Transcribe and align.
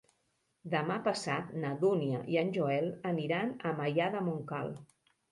Demà 0.73 0.93
passat 1.07 1.49
na 1.65 1.73
Dúnia 1.83 2.21
i 2.35 2.39
en 2.41 2.49
Joel 2.55 2.87
aniran 3.09 3.51
a 3.69 3.75
Maià 3.81 4.07
de 4.17 4.23
Montcal. 4.31 4.73